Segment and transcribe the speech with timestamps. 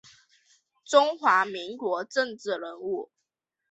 [0.83, 3.11] 中华民国政治人物。